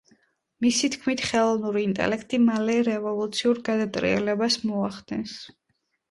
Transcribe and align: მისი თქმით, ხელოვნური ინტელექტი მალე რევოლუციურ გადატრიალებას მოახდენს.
მისი 0.65 0.87
თქმით, 0.93 1.19
ხელოვნური 1.31 1.83
ინტელექტი 1.87 2.39
მალე 2.45 2.77
რევოლუციურ 2.87 3.59
გადატრიალებას 3.67 4.57
მოახდენს. 4.71 5.35